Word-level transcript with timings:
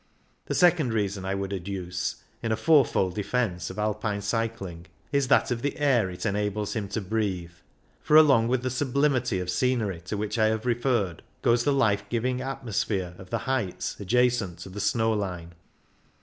The 0.47 0.55
second 0.55 0.93
reason 0.93 1.25
I 1.25 1.35
would 1.35 1.53
adduce, 1.53 2.23
in 2.41 2.51
a 2.51 2.55
fourfold 2.57 3.13
defence 3.13 3.69
of 3.69 3.77
Alpine 3.77 4.21
cycling, 4.23 4.87
is 5.11 5.27
that 5.27 5.47
4 5.49 5.57
CYCLING 5.57 5.57
IN 5.57 5.61
THE 5.61 5.67
ALPS 5.67 5.77
of 5.77 5.79
the 5.79 5.85
air 5.99 6.09
it 6.09 6.25
enables 6.25 6.73
him 6.73 6.87
to 6.87 7.01
breathe; 7.01 7.51
for 8.01 8.15
along 8.17 8.47
with 8.47 8.63
the 8.63 8.71
sublimity 8.71 9.37
of 9.39 9.51
scenery 9.51 10.01
to 10.05 10.17
which 10.17 10.39
I 10.39 10.47
have 10.47 10.65
referred 10.65 11.21
goes 11.43 11.65
the 11.65 11.71
life 11.71 12.09
giving 12.09 12.41
atmosphere 12.41 13.13
of 13.19 13.29
the 13.29 13.37
heights 13.45 13.99
adjacent 13.99 14.57
to 14.61 14.69
the 14.69 14.81
snow 14.81 15.13
line. 15.13 15.53